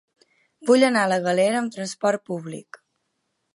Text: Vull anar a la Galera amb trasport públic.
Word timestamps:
Vull 0.69 0.85
anar 0.87 1.03
a 1.07 1.11
la 1.11 1.19
Galera 1.27 1.61
amb 1.61 1.75
trasport 1.77 2.25
públic. 2.33 2.83